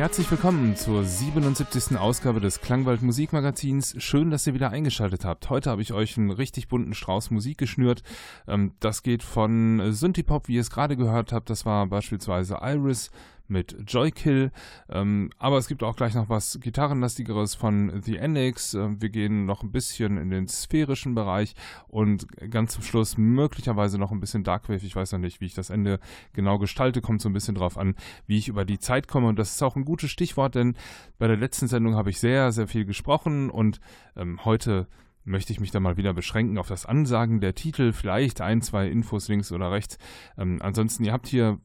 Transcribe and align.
Herzlich 0.00 0.30
willkommen 0.30 0.76
zur 0.76 1.04
77. 1.04 1.98
Ausgabe 1.98 2.40
des 2.40 2.62
Klangwald 2.62 3.02
Musikmagazins. 3.02 3.94
Schön, 3.98 4.30
dass 4.30 4.46
ihr 4.46 4.54
wieder 4.54 4.70
eingeschaltet 4.70 5.26
habt. 5.26 5.50
Heute 5.50 5.68
habe 5.68 5.82
ich 5.82 5.92
euch 5.92 6.16
einen 6.16 6.30
richtig 6.30 6.68
bunten 6.68 6.94
Strauß 6.94 7.30
Musik 7.30 7.58
geschnürt. 7.58 8.02
Ähm, 8.48 8.72
das 8.80 9.02
geht 9.02 9.22
von 9.22 9.92
Synthie-Pop, 9.92 10.48
wie 10.48 10.54
ihr 10.54 10.62
es 10.62 10.70
gerade 10.70 10.96
gehört 10.96 11.34
habt. 11.34 11.50
Das 11.50 11.66
war 11.66 11.86
beispielsweise 11.86 12.60
Iris 12.62 13.10
mit 13.50 13.76
Joykill. 13.86 14.50
Ähm, 14.88 15.30
aber 15.38 15.58
es 15.58 15.68
gibt 15.68 15.82
auch 15.82 15.96
gleich 15.96 16.14
noch 16.14 16.28
was 16.28 16.58
Gitarrenlastigeres 16.60 17.54
von 17.54 18.00
The 18.02 18.20
Annex. 18.20 18.74
Äh, 18.74 19.00
wir 19.00 19.10
gehen 19.10 19.46
noch 19.46 19.62
ein 19.62 19.72
bisschen 19.72 20.16
in 20.16 20.30
den 20.30 20.48
sphärischen 20.48 21.14
Bereich 21.14 21.54
und 21.88 22.26
ganz 22.50 22.72
zum 22.72 22.82
Schluss 22.82 23.18
möglicherweise 23.18 23.98
noch 23.98 24.12
ein 24.12 24.20
bisschen 24.20 24.44
Darkwave. 24.44 24.86
Ich 24.86 24.96
weiß 24.96 25.12
noch 25.12 25.18
nicht, 25.18 25.40
wie 25.40 25.46
ich 25.46 25.54
das 25.54 25.70
Ende 25.70 26.00
genau 26.32 26.58
gestalte. 26.58 27.00
Kommt 27.00 27.20
so 27.20 27.28
ein 27.28 27.34
bisschen 27.34 27.54
drauf 27.54 27.76
an, 27.76 27.94
wie 28.26 28.38
ich 28.38 28.48
über 28.48 28.64
die 28.64 28.78
Zeit 28.78 29.08
komme. 29.08 29.28
Und 29.28 29.38
das 29.38 29.54
ist 29.54 29.62
auch 29.62 29.76
ein 29.76 29.84
gutes 29.84 30.10
Stichwort, 30.10 30.54
denn 30.54 30.76
bei 31.18 31.26
der 31.26 31.36
letzten 31.36 31.68
Sendung 31.68 31.96
habe 31.96 32.10
ich 32.10 32.20
sehr, 32.20 32.52
sehr 32.52 32.68
viel 32.68 32.84
gesprochen 32.84 33.50
und 33.50 33.80
ähm, 34.16 34.44
heute 34.44 34.86
möchte 35.24 35.52
ich 35.52 35.60
mich 35.60 35.70
dann 35.70 35.82
mal 35.82 35.96
wieder 35.96 36.14
beschränken 36.14 36.58
auf 36.58 36.68
das 36.68 36.86
Ansagen 36.86 37.40
der 37.40 37.54
Titel, 37.54 37.92
vielleicht 37.92 38.40
ein, 38.40 38.62
zwei 38.62 38.88
Infos 38.88 39.28
links 39.28 39.52
oder 39.52 39.70
rechts. 39.70 39.98
Ähm, 40.38 40.58
ansonsten, 40.62 41.04
ihr 41.04 41.12
habt 41.12 41.28
hier 41.28 41.58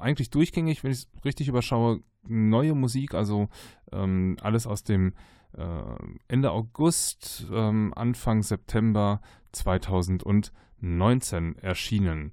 eigentlich 0.00 0.30
durchgängig, 0.30 0.84
wenn 0.84 0.92
ich 0.92 0.98
es 0.98 1.08
richtig 1.24 1.48
überschaue, 1.48 2.00
neue 2.26 2.74
Musik, 2.74 3.14
also 3.14 3.48
ähm, 3.92 4.36
alles 4.40 4.66
aus 4.66 4.84
dem 4.84 5.14
äh, 5.56 5.82
Ende 6.28 6.50
August, 6.50 7.46
ähm, 7.52 7.92
Anfang 7.94 8.42
September 8.42 9.20
2019 9.52 11.58
erschienen. 11.58 12.32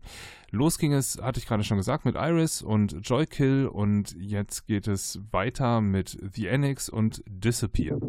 Los 0.51 0.77
ging 0.77 0.93
es, 0.93 1.19
hatte 1.21 1.39
ich 1.39 1.47
gerade 1.47 1.63
schon 1.63 1.77
gesagt, 1.77 2.05
mit 2.05 2.15
Iris 2.15 2.61
und 2.61 2.97
Joykill 3.01 3.67
und 3.67 4.15
jetzt 4.17 4.67
geht 4.67 4.87
es 4.87 5.19
weiter 5.31 5.81
mit 5.81 6.17
The 6.33 6.49
Annex 6.49 6.89
und 6.89 7.23
Disappear. 7.27 7.99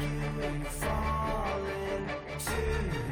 you 0.00 0.64
fall 0.64 1.60
into 1.66 3.03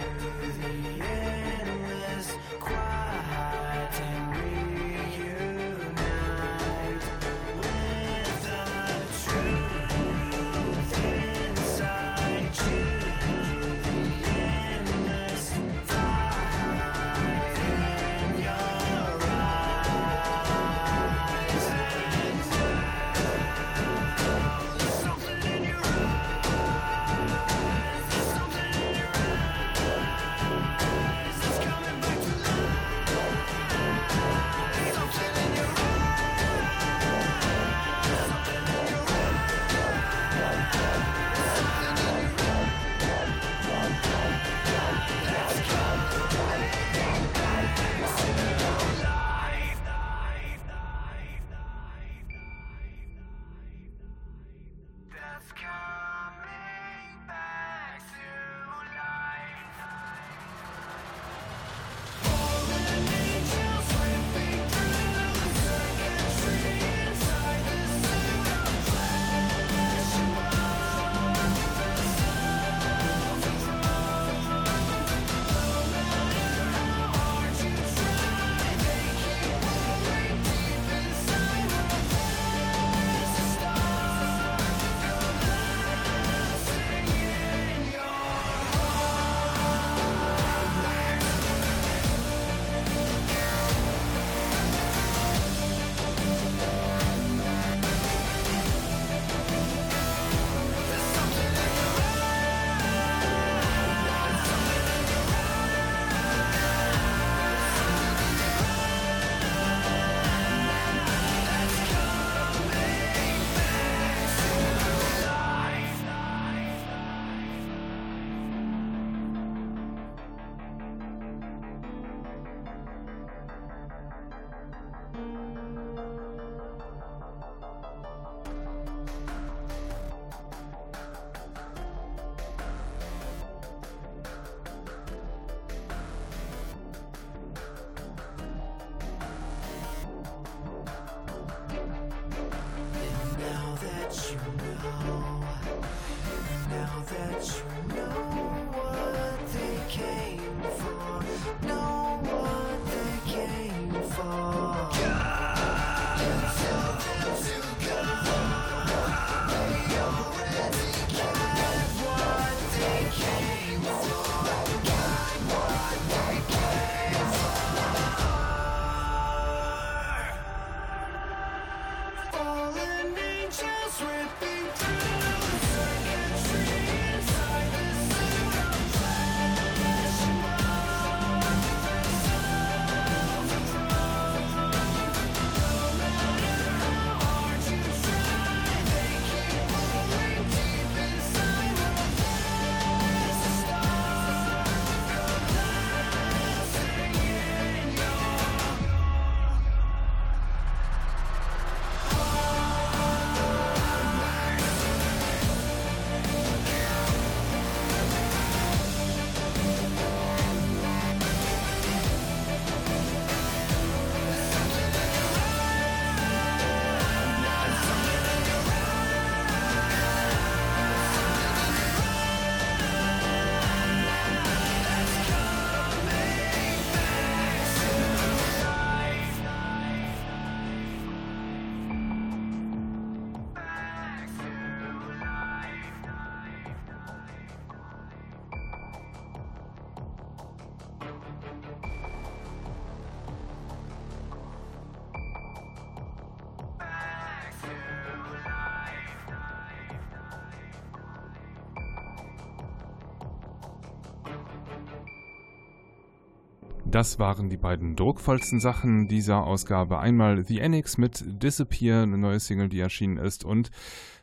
Das 256.93 257.19
waren 257.19 257.49
die 257.49 257.57
beiden 257.57 257.97
druckvollsten 257.97 258.61
Sachen 258.61 259.09
dieser 259.09 259.45
Ausgabe. 259.47 259.99
Einmal 259.99 260.45
The 260.45 260.61
Annex 260.61 260.99
mit 260.99 261.25
Disappear, 261.43 262.03
eine 262.03 262.19
neue 262.19 262.39
Single, 262.39 262.69
die 262.69 262.81
erschienen 262.81 263.17
ist, 263.17 263.47
und 263.47 263.71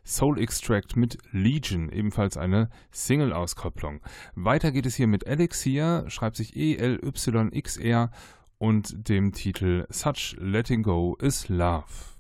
Soul 0.06 0.40
Extract 0.40 0.96
mit 0.96 1.18
Legion, 1.32 1.90
ebenfalls 1.90 2.38
eine 2.38 2.70
Single-Auskopplung. 2.92 4.02
Weiter 4.36 4.72
geht 4.72 4.86
es 4.86 4.94
hier 4.94 5.08
mit 5.08 5.26
Elixir, 5.26 6.06
schreibt 6.10 6.36
sich 6.36 6.56
E-L-Y-X-R 6.56 8.12
und 8.60 9.10
dem 9.10 9.32
Titel 9.34 9.88
Such 9.90 10.36
Letting 10.38 10.84
Go 10.84 11.18
is 11.20 11.50
Love. 11.50 12.19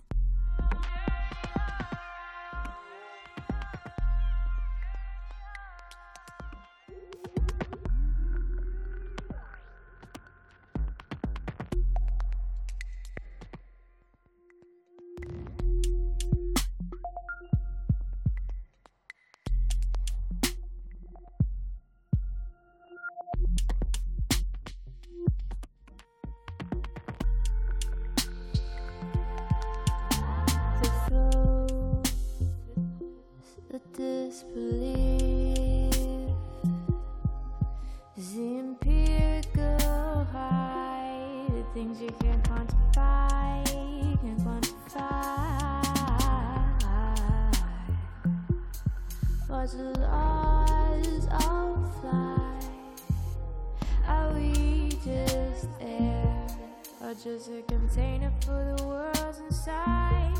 just 57.23 57.49
a 57.49 57.61
container 57.63 58.31
for 58.45 58.75
the 58.77 58.83
world's 58.85 59.39
inside. 59.39 60.33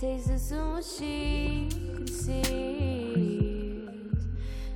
Nature 0.00 0.38
the 0.50 0.64
what 0.72 0.84
she. 0.84 1.68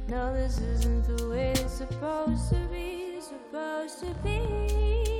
No, 0.08 0.32
this 0.32 0.58
isn't 0.58 1.16
the 1.16 1.28
way 1.28 1.50
it's 1.50 1.72
supposed 1.72 2.50
to 2.50 2.68
be. 2.70 3.20
Supposed 3.20 4.00
to 4.00 4.14
be. 4.22 5.17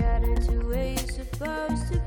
get 0.00 0.22
into 0.22 0.66
where 0.66 0.88
you're 0.88 0.98
supposed 0.98 1.92
to 1.92 1.99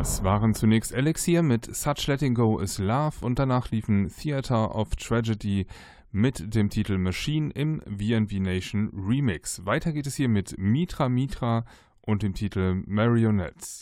Das 0.00 0.24
waren 0.24 0.54
zunächst 0.54 0.92
Elixir 0.92 1.42
mit 1.42 1.76
Such 1.76 2.06
Letting 2.06 2.34
Go 2.34 2.58
is 2.58 2.78
Love 2.78 3.16
und 3.20 3.38
danach 3.38 3.70
liefen 3.70 4.08
Theater 4.08 4.74
of 4.74 4.96
Tragedy 4.96 5.66
mit 6.10 6.54
dem 6.54 6.70
Titel 6.70 6.96
Machine 6.96 7.50
im 7.50 7.82
VNV 7.82 8.32
Nation 8.40 8.90
Remix. 8.94 9.66
Weiter 9.66 9.92
geht 9.92 10.06
es 10.06 10.14
hier 10.14 10.30
mit 10.30 10.56
Mitra 10.56 11.10
Mitra 11.10 11.66
und 12.00 12.22
dem 12.22 12.32
Titel 12.32 12.82
Marionettes. 12.86 13.80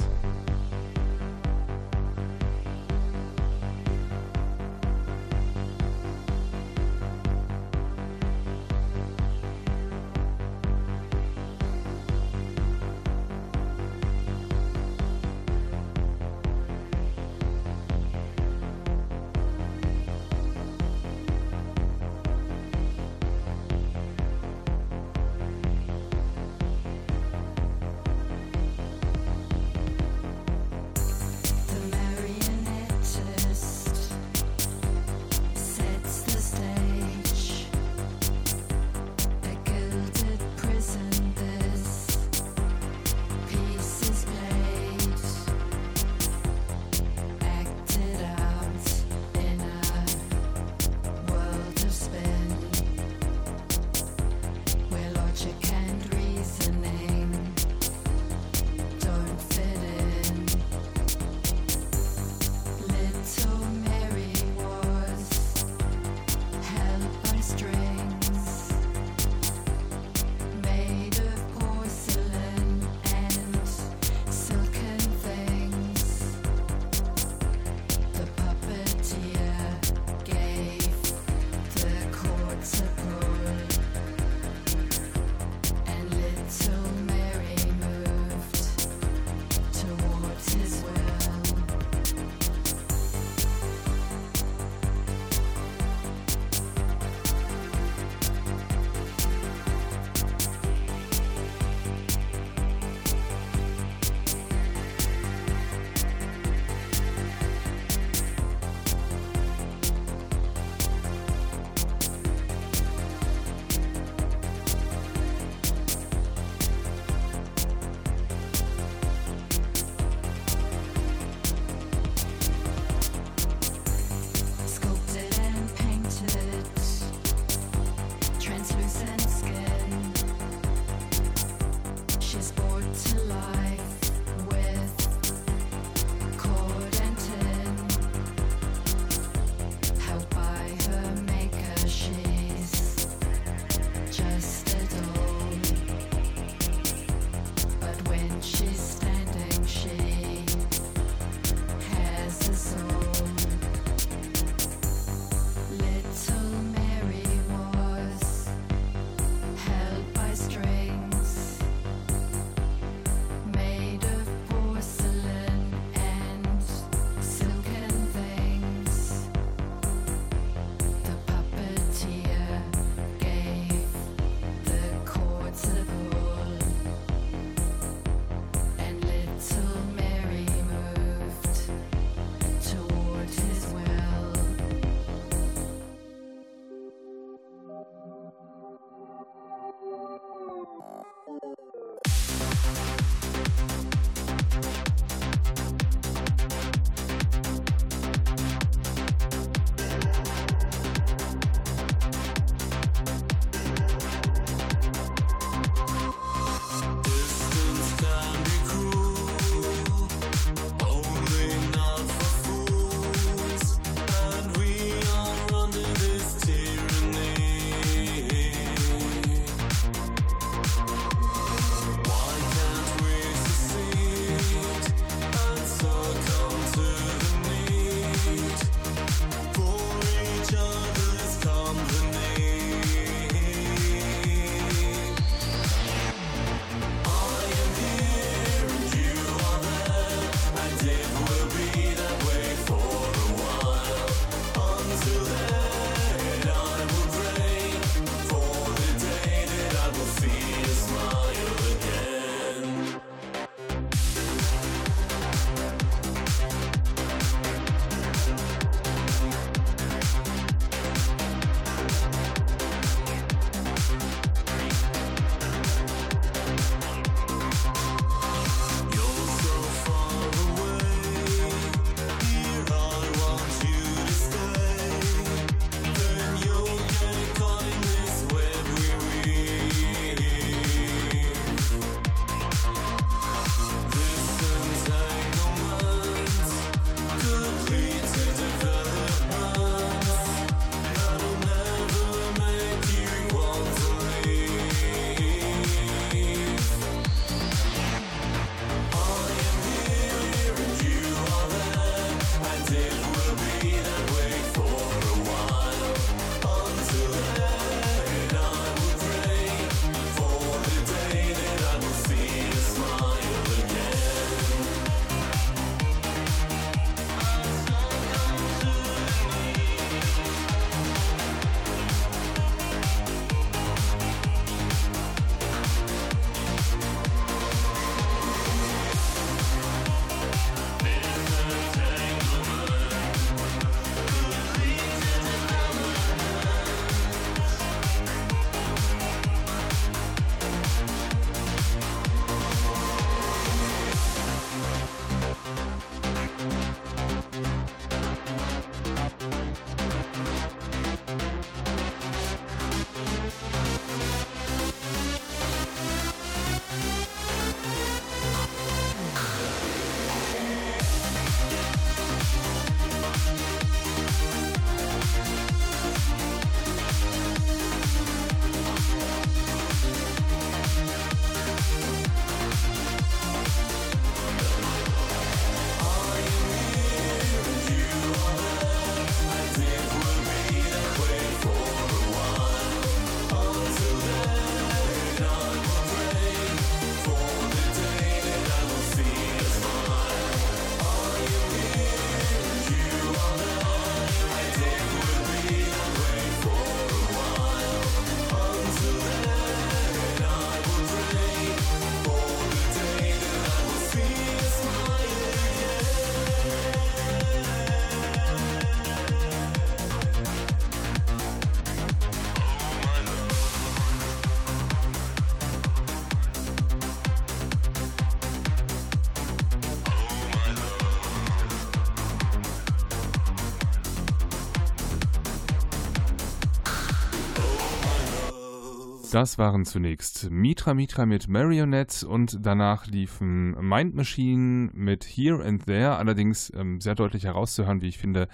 Das 429.10 429.38
waren 429.38 429.64
zunächst 429.64 430.30
Mitra 430.30 430.74
Mitra 430.74 431.06
mit 431.06 431.28
Marionette 431.28 432.06
und 432.06 432.38
danach 432.42 432.86
liefen 432.86 433.56
Mind 433.66 433.94
Machine 433.94 434.68
mit 434.74 435.04
Here 435.04 435.42
and 435.42 435.64
There, 435.64 435.96
allerdings 435.96 436.52
ähm, 436.54 436.78
sehr 436.82 436.94
deutlich 436.94 437.24
herauszuhören, 437.24 437.80
wie 437.80 437.88
ich 437.88 437.96
finde, 437.96 438.28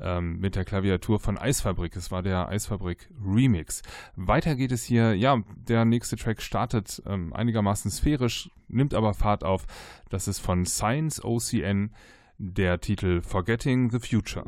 ähm, 0.00 0.38
mit 0.40 0.56
der 0.56 0.64
Klaviatur 0.64 1.20
von 1.20 1.38
Eisfabrik. 1.38 1.94
Es 1.94 2.10
war 2.10 2.22
der 2.22 2.48
Eisfabrik 2.48 3.08
Remix. 3.24 3.82
Weiter 4.16 4.56
geht 4.56 4.72
es 4.72 4.82
hier, 4.82 5.14
ja, 5.14 5.40
der 5.54 5.84
nächste 5.84 6.16
Track 6.16 6.42
startet 6.42 7.00
ähm, 7.06 7.32
einigermaßen 7.32 7.90
sphärisch, 7.92 8.50
nimmt 8.66 8.94
aber 8.94 9.14
Fahrt 9.14 9.44
auf. 9.44 9.66
Das 10.10 10.26
ist 10.26 10.40
von 10.40 10.66
Science 10.66 11.22
OCN 11.22 11.92
der 12.38 12.80
Titel 12.80 13.22
Forgetting 13.22 13.90
the 13.90 14.00
Future. 14.00 14.44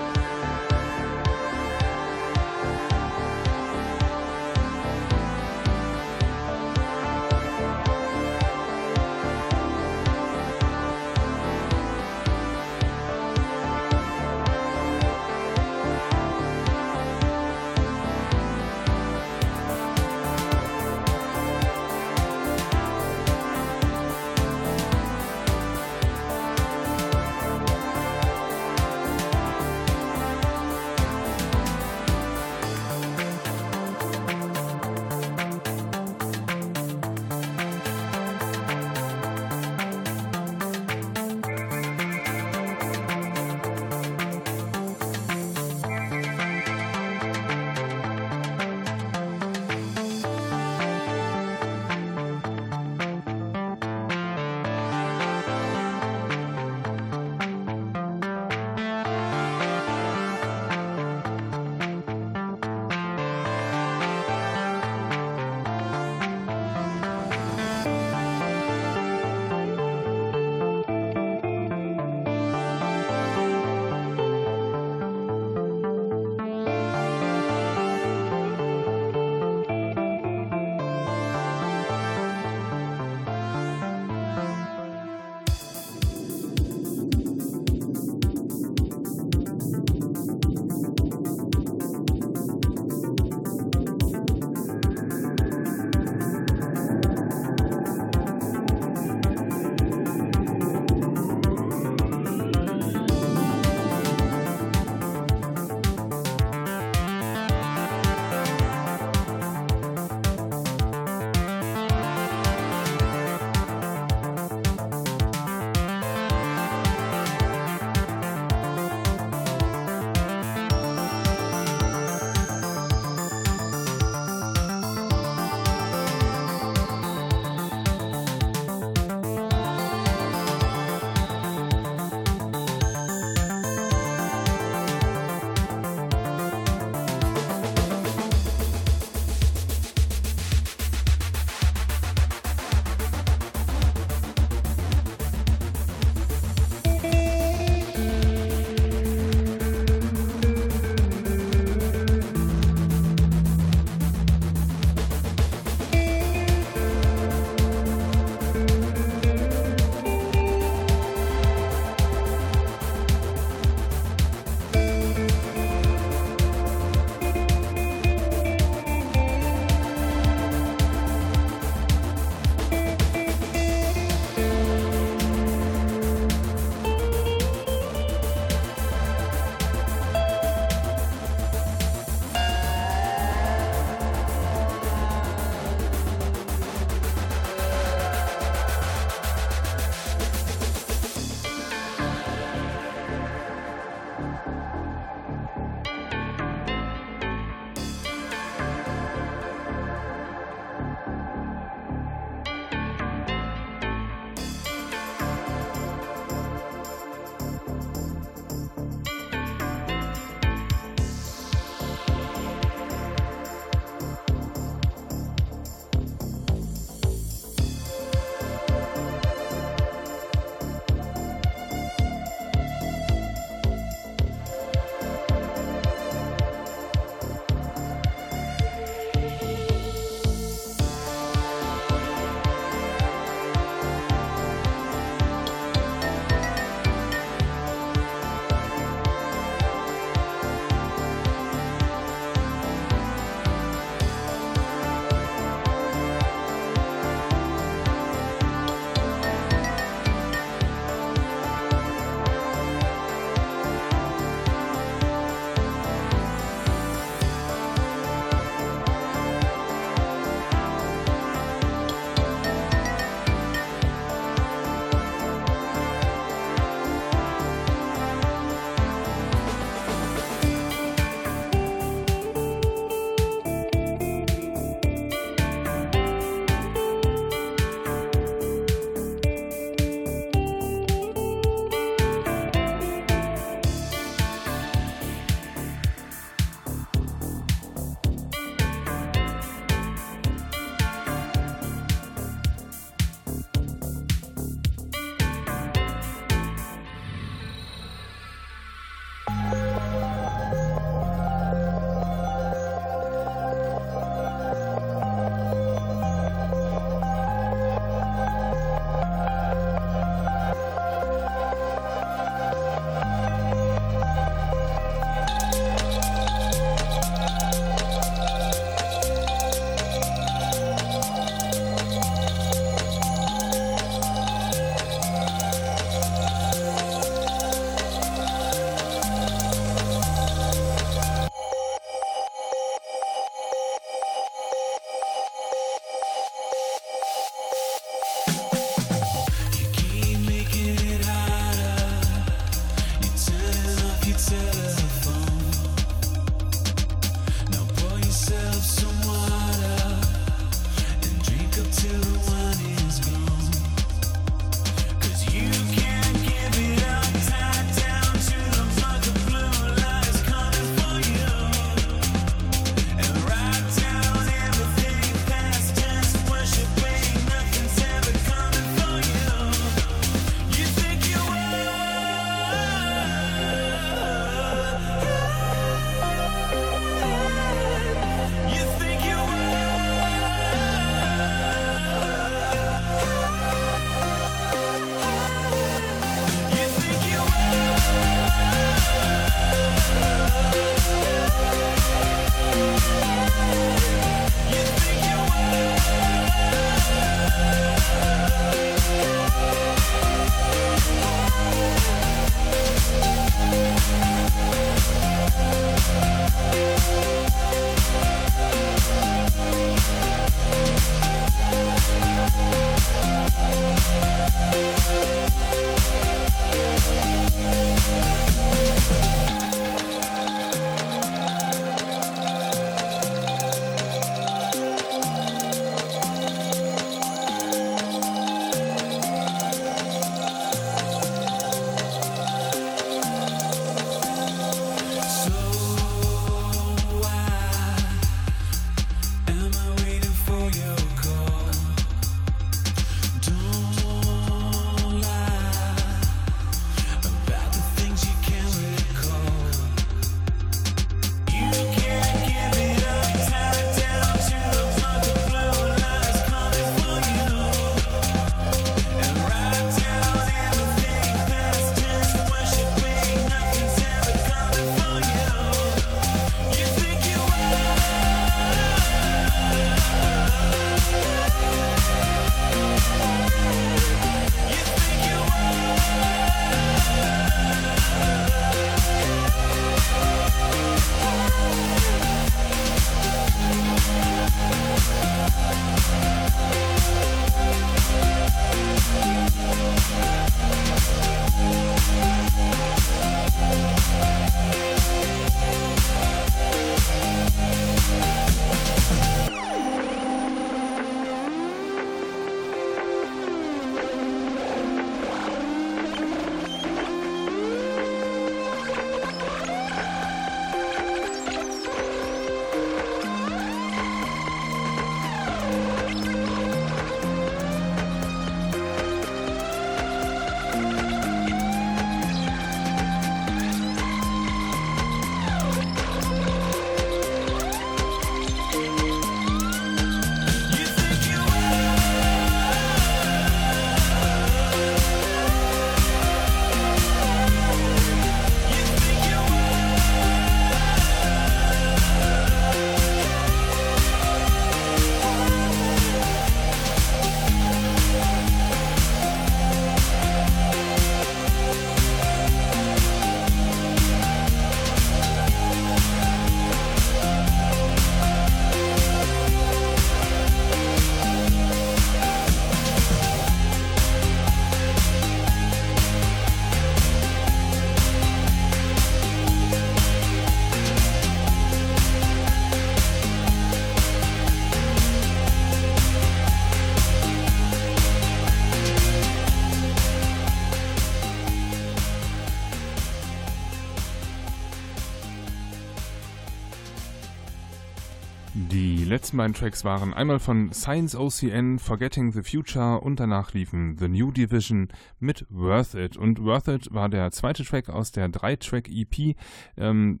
Letzten 589.16 589.32
beiden 589.32 589.34
Tracks 589.34 589.64
waren 589.64 589.94
einmal 589.94 590.18
von 590.18 590.52
Science 590.52 590.94
OCN 590.94 591.58
Forgetting 591.58 592.12
the 592.12 592.22
Future 592.22 592.80
und 592.80 593.00
danach 593.00 593.32
liefen 593.32 593.78
The 593.78 593.88
New 593.88 594.10
Division 594.10 594.68
mit 594.98 595.24
Worth 595.30 595.74
It. 595.74 595.96
Und 595.96 596.22
Worth 596.22 596.48
It 596.48 596.74
war 596.74 596.90
der 596.90 597.10
zweite 597.12 597.42
Track 597.42 597.70
aus 597.70 597.92
der 597.92 598.08
Drei-Track-EP, 598.08 599.16
ähm, 599.56 600.00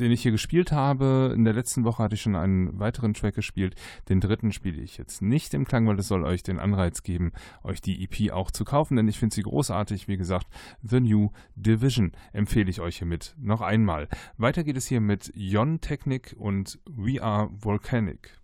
den 0.00 0.10
ich 0.10 0.22
hier 0.22 0.32
gespielt 0.32 0.72
habe. 0.72 1.32
In 1.34 1.44
der 1.44 1.54
letzten 1.54 1.84
Woche 1.84 2.02
hatte 2.02 2.14
ich 2.14 2.22
schon 2.22 2.36
einen 2.36 2.78
weiteren 2.78 3.14
Track 3.14 3.34
gespielt. 3.34 3.74
Den 4.08 4.20
dritten 4.20 4.52
spiele 4.52 4.82
ich 4.82 4.98
jetzt 4.98 5.22
nicht 5.22 5.54
im 5.54 5.64
Klang, 5.64 5.86
weil 5.86 5.98
es 5.98 6.08
soll 6.08 6.24
euch 6.24 6.42
den 6.42 6.58
Anreiz 6.58 7.02
geben, 7.02 7.32
euch 7.62 7.80
die 7.80 8.02
EP 8.02 8.32
auch 8.32 8.50
zu 8.50 8.64
kaufen, 8.64 8.96
denn 8.96 9.08
ich 9.08 9.18
finde 9.18 9.34
sie 9.34 9.42
großartig. 9.42 10.08
Wie 10.08 10.16
gesagt, 10.16 10.46
The 10.82 11.00
New 11.00 11.30
Division 11.54 12.12
empfehle 12.32 12.70
ich 12.70 12.80
euch 12.80 12.98
hiermit 12.98 13.34
noch 13.38 13.60
einmal. 13.60 14.08
Weiter 14.36 14.64
geht 14.64 14.76
es 14.76 14.86
hier 14.86 15.00
mit 15.00 15.30
Yon 15.34 15.80
Technic 15.80 16.34
und 16.38 16.78
We 16.86 17.22
Are 17.22 17.50
Volcanic. 17.52 18.40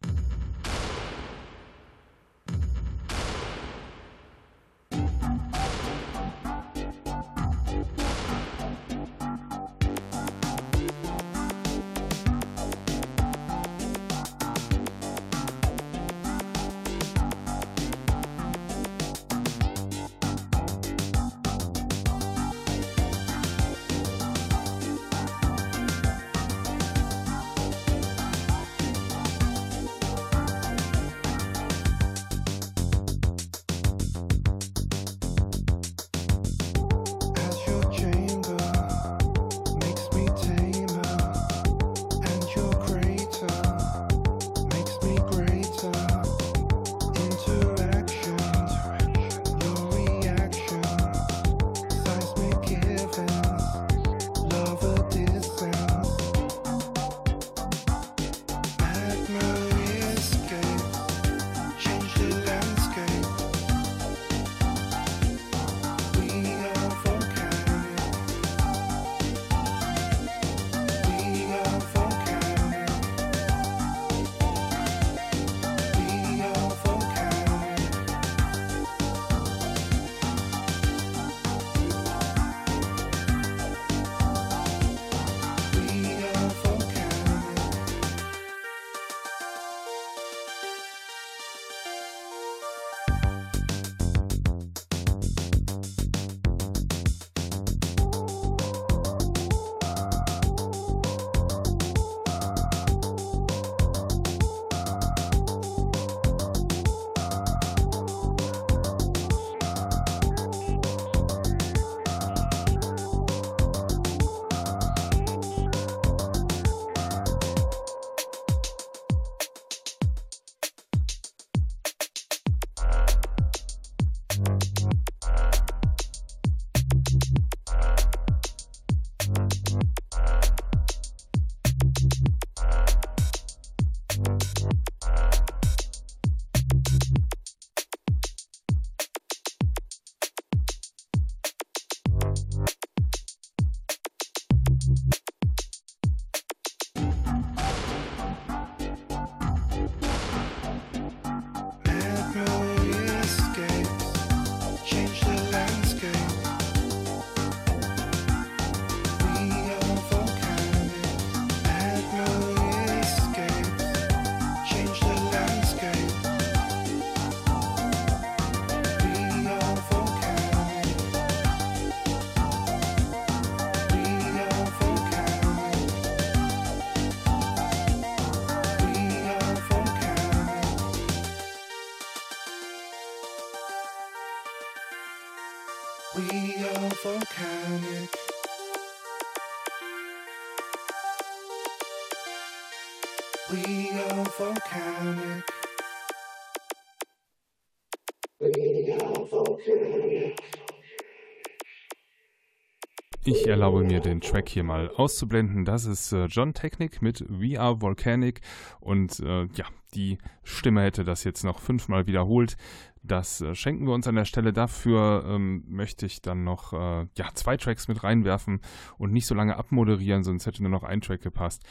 Ich 203.28 203.48
erlaube 203.48 203.82
mir 203.82 203.98
den 203.98 204.20
Track 204.20 204.48
hier 204.48 204.62
mal 204.62 204.88
auszublenden. 204.88 205.64
Das 205.64 205.84
ist 205.84 206.12
äh, 206.12 206.26
John 206.26 206.54
Technic 206.54 207.02
mit 207.02 207.24
Are 207.58 207.82
Volcanic 207.82 208.40
und 208.78 209.18
äh, 209.18 209.46
ja, 209.46 209.64
die 209.94 210.18
Stimme 210.44 210.82
hätte 210.82 211.02
das 211.02 211.24
jetzt 211.24 211.42
noch 211.42 211.58
fünfmal 211.58 212.06
wiederholt. 212.06 212.56
Das 213.02 213.40
äh, 213.40 213.56
schenken 213.56 213.88
wir 213.88 213.94
uns 213.94 214.06
an 214.06 214.14
der 214.14 214.26
Stelle. 214.26 214.52
Dafür 214.52 215.24
ähm, 215.26 215.64
möchte 215.66 216.06
ich 216.06 216.22
dann 216.22 216.44
noch 216.44 216.72
äh, 216.72 217.08
ja, 217.16 217.28
zwei 217.34 217.56
Tracks 217.56 217.88
mit 217.88 218.04
reinwerfen 218.04 218.60
und 218.96 219.12
nicht 219.12 219.26
so 219.26 219.34
lange 219.34 219.56
abmoderieren, 219.56 220.22
sonst 220.22 220.46
hätte 220.46 220.62
nur 220.62 220.70
noch 220.70 220.84
ein 220.84 221.00
Track 221.00 221.22
gepasst. 221.22 221.64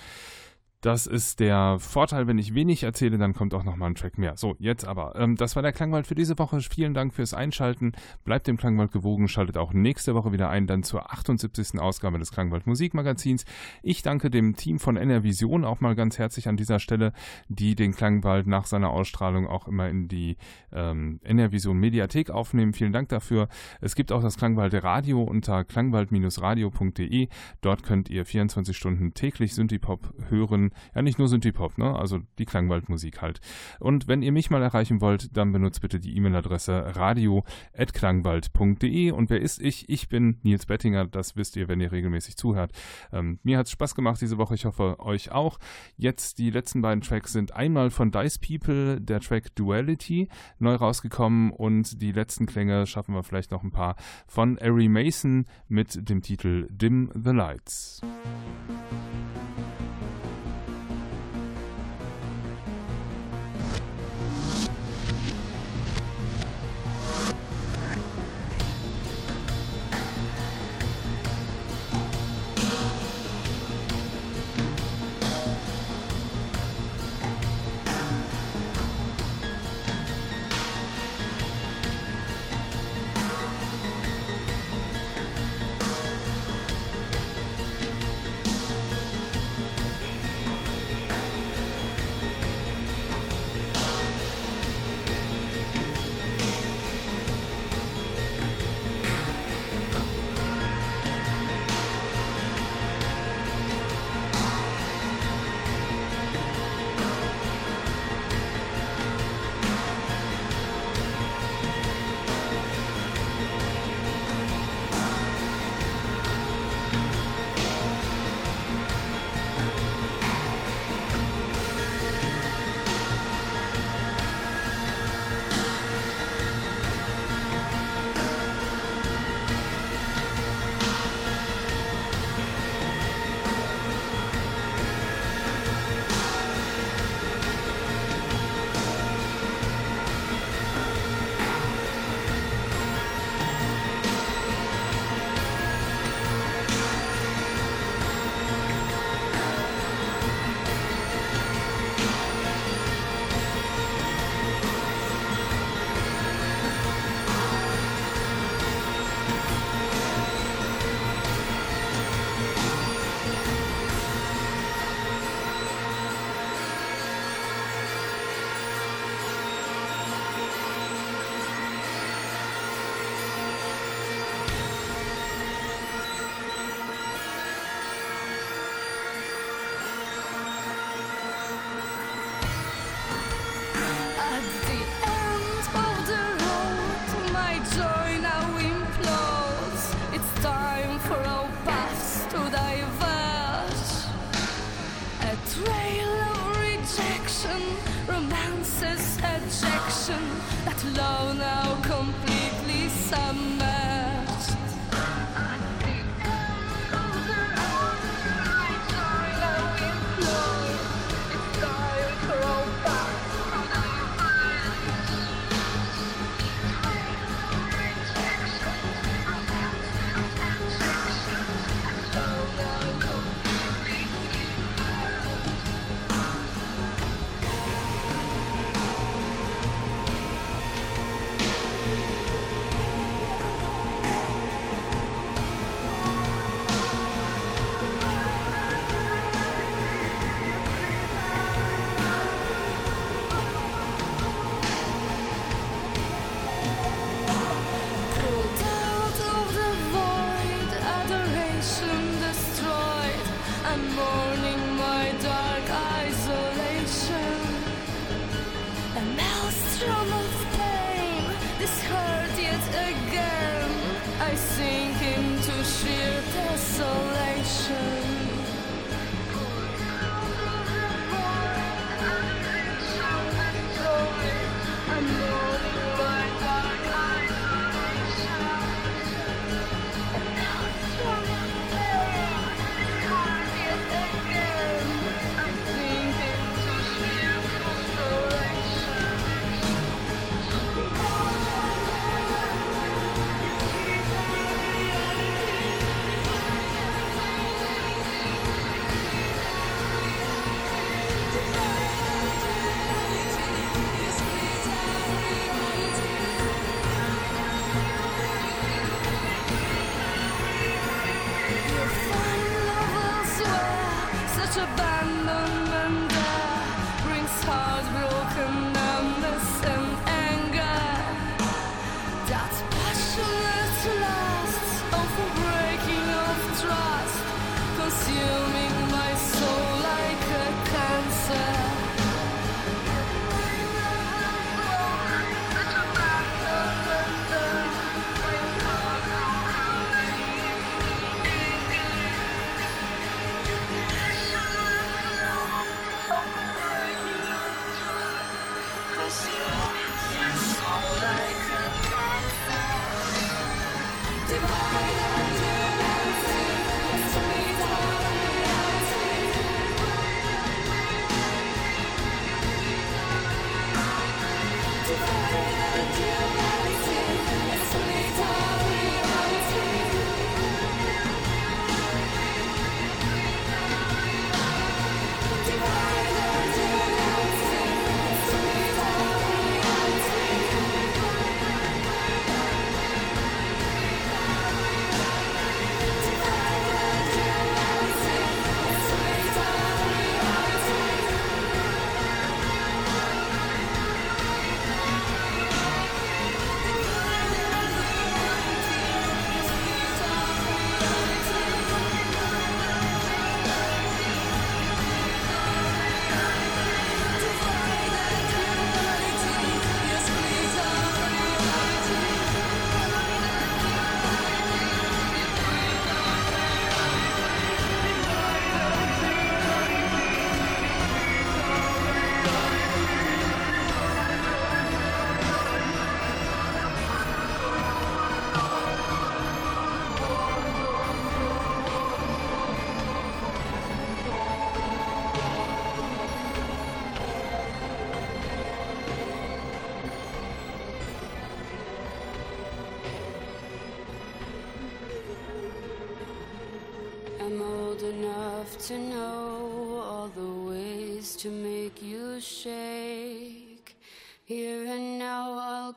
Das 0.85 1.07
ist 1.07 1.39
der 1.39 1.77
Vorteil, 1.79 2.27
wenn 2.27 2.37
ich 2.37 2.53
wenig 2.53 2.83
erzähle, 2.83 3.17
dann 3.17 3.33
kommt 3.33 3.55
auch 3.55 3.63
noch 3.63 3.75
mal 3.75 3.87
ein 3.87 3.95
Track 3.95 4.19
mehr. 4.19 4.37
So, 4.37 4.55
jetzt 4.59 4.85
aber. 4.85 5.15
Ähm, 5.15 5.35
das 5.35 5.55
war 5.55 5.63
der 5.63 5.71
Klangwald 5.73 6.05
für 6.05 6.13
diese 6.13 6.37
Woche. 6.37 6.61
Vielen 6.61 6.93
Dank 6.93 7.15
fürs 7.15 7.33
Einschalten. 7.33 7.93
Bleibt 8.23 8.45
dem 8.45 8.55
Klangwald 8.55 8.91
gewogen. 8.91 9.27
Schaltet 9.27 9.57
auch 9.57 9.73
nächste 9.73 10.13
Woche 10.13 10.31
wieder 10.31 10.51
ein, 10.51 10.67
dann 10.67 10.83
zur 10.83 11.11
78. 11.11 11.79
Ausgabe 11.79 12.19
des 12.19 12.29
Klangwald 12.29 12.67
Musikmagazins. 12.67 13.45
Ich 13.81 14.03
danke 14.03 14.29
dem 14.29 14.55
Team 14.57 14.77
von 14.77 14.95
NR 14.95 15.23
Vision 15.23 15.65
auch 15.65 15.79
mal 15.79 15.95
ganz 15.95 16.19
herzlich 16.19 16.47
an 16.47 16.55
dieser 16.55 16.77
Stelle, 16.77 17.13
die 17.47 17.73
den 17.73 17.95
Klangwald 17.95 18.45
nach 18.45 18.67
seiner 18.67 18.91
Ausstrahlung 18.91 19.47
auch 19.47 19.67
immer 19.67 19.89
in 19.89 20.07
die 20.07 20.37
ähm, 20.71 21.19
NR 21.23 21.51
Vision 21.51 21.79
Mediathek 21.79 22.29
aufnehmen. 22.29 22.73
Vielen 22.73 22.93
Dank 22.93 23.09
dafür. 23.09 23.47
Es 23.81 23.95
gibt 23.95 24.11
auch 24.11 24.21
das 24.21 24.37
Klangwald 24.37 24.75
Radio 24.83 25.23
unter 25.23 25.63
klangwald-radio.de. 25.63 27.27
Dort 27.61 27.81
könnt 27.81 28.11
ihr 28.11 28.23
24 28.23 28.77
Stunden 28.77 29.15
täglich 29.15 29.55
Synthipop 29.55 30.13
hören 30.29 30.73
ja 30.93 31.01
nicht 31.01 31.19
nur 31.19 31.27
Synthie-Pop, 31.27 31.77
ne? 31.77 31.95
Also 31.95 32.19
die 32.37 32.45
Klangwaldmusik 32.45 33.21
halt. 33.21 33.41
Und 33.79 34.07
wenn 34.07 34.21
ihr 34.21 34.31
mich 34.31 34.49
mal 34.49 34.61
erreichen 34.61 35.01
wollt, 35.01 35.35
dann 35.35 35.51
benutzt 35.51 35.81
bitte 35.81 35.99
die 35.99 36.15
E-Mail-Adresse 36.15 36.95
radio.klangwald.de. 36.95 39.11
Und 39.11 39.29
wer 39.29 39.41
ist 39.41 39.61
ich? 39.61 39.89
Ich 39.89 40.09
bin 40.09 40.39
Nils 40.43 40.65
Bettinger, 40.65 41.05
das 41.05 41.35
wisst 41.35 41.55
ihr, 41.55 41.67
wenn 41.67 41.81
ihr 41.81 41.91
regelmäßig 41.91 42.37
zuhört. 42.37 42.71
Ähm, 43.11 43.39
mir 43.43 43.57
hat 43.57 43.67
es 43.67 43.71
Spaß 43.71 43.95
gemacht 43.95 44.21
diese 44.21 44.37
Woche, 44.37 44.55
ich 44.55 44.65
hoffe 44.65 44.99
euch 44.99 45.31
auch. 45.31 45.59
Jetzt 45.97 46.39
die 46.39 46.49
letzten 46.49 46.81
beiden 46.81 47.01
Tracks 47.01 47.33
sind 47.33 47.53
einmal 47.53 47.89
von 47.89 48.11
Dice 48.11 48.39
People, 48.39 49.01
der 49.01 49.19
Track 49.19 49.55
Duality, 49.55 50.29
neu 50.59 50.75
rausgekommen 50.75 51.51
und 51.51 52.01
die 52.01 52.11
letzten 52.11 52.45
Klänge 52.45 52.85
schaffen 52.87 53.15
wir 53.15 53.23
vielleicht 53.23 53.51
noch 53.51 53.63
ein 53.63 53.71
paar 53.71 53.95
von 54.27 54.59
Ari 54.59 54.89
Mason 54.89 55.45
mit 55.67 56.09
dem 56.09 56.21
Titel 56.21 56.67
Dim 56.69 57.11
the 57.13 57.31
Lights. 57.31 58.01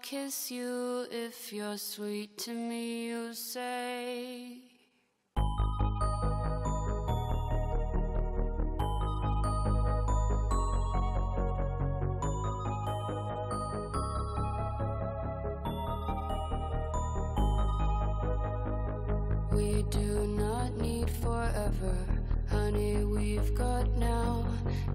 Kiss 0.08 0.50
you 0.50 1.06
if 1.10 1.52
you're 1.52 1.76
sweet 1.76 2.34
to 2.38 2.54
me, 2.54 3.08
you 3.08 3.34
say. 3.34 4.56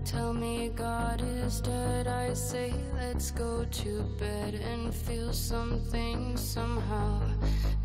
Tell 0.05 0.33
me 0.33 0.69
God 0.75 1.21
is 1.21 1.61
dead. 1.61 2.07
I 2.07 2.33
say, 2.33 2.73
let's 2.95 3.31
go 3.31 3.65
to 3.65 4.03
bed 4.19 4.55
and 4.55 4.93
feel 4.93 5.33
something 5.33 6.37
somehow. 6.37 7.21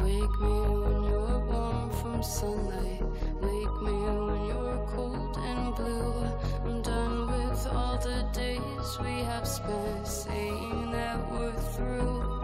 Wake 0.00 0.40
me 0.40 0.60
when 0.82 1.04
you're 1.04 1.46
warm 1.46 1.90
from 2.00 2.22
sunlight. 2.22 3.02
Wake 3.40 3.82
me 3.82 3.96
when 4.26 4.46
you're 4.46 4.86
cold 4.94 5.36
and 5.38 5.74
blue. 5.74 6.24
I'm 6.64 6.82
done 6.82 7.26
with 7.26 7.66
all 7.72 7.98
the 7.98 8.26
days 8.32 8.98
we 9.00 9.22
have 9.24 9.46
spent 9.46 10.06
saying 10.06 10.90
that 10.92 11.30
we're 11.30 11.52
through. 11.52 12.37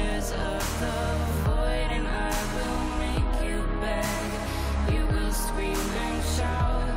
creatures 0.00 0.32
of 0.32 0.80
the 0.80 0.96
void 1.44 1.88
and 1.90 2.06
I 2.08 2.32
will 2.54 2.84
make 2.98 3.48
you 3.48 3.64
beg. 3.80 4.94
You 4.94 5.06
will 5.06 5.32
scream 5.32 5.76
and 5.76 6.24
shout. 6.36 6.88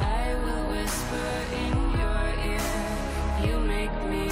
I 0.00 0.34
will 0.44 0.64
whisper 0.72 1.32
in 1.64 1.74
your 2.00 2.26
ear. 2.52 3.46
You 3.46 3.60
make 3.60 3.94
me 4.10 4.28